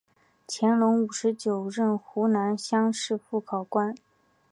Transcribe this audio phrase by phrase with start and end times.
[0.47, 3.93] 乾隆五十九年任湖南乡试副考官。